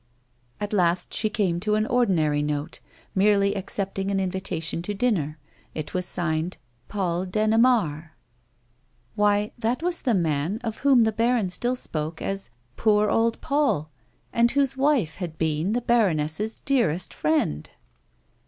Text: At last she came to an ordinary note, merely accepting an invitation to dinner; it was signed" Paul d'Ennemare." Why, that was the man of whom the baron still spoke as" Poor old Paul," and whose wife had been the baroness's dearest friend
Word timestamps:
At 0.59 0.73
last 0.73 1.13
she 1.13 1.29
came 1.29 1.59
to 1.59 1.75
an 1.75 1.85
ordinary 1.85 2.41
note, 2.41 2.79
merely 3.13 3.53
accepting 3.53 4.09
an 4.09 4.19
invitation 4.19 4.81
to 4.81 4.95
dinner; 4.95 5.37
it 5.75 5.93
was 5.93 6.07
signed" 6.07 6.57
Paul 6.89 7.27
d'Ennemare." 7.27 8.13
Why, 9.13 9.51
that 9.59 9.83
was 9.83 10.01
the 10.01 10.15
man 10.15 10.57
of 10.63 10.79
whom 10.79 11.03
the 11.03 11.11
baron 11.11 11.49
still 11.49 11.75
spoke 11.75 12.19
as" 12.19 12.49
Poor 12.77 13.11
old 13.11 13.41
Paul," 13.41 13.91
and 14.33 14.49
whose 14.49 14.75
wife 14.75 15.17
had 15.17 15.37
been 15.37 15.73
the 15.73 15.81
baroness's 15.81 16.61
dearest 16.65 17.13
friend 17.13 17.69